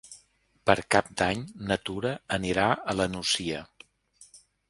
[0.69, 3.63] Per Cap d'Any na Tura anirà a la Nucia.